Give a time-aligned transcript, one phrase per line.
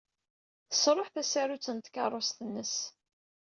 [0.69, 2.75] Tesṛuḥ tasarut n tkeṛṛust-nnes.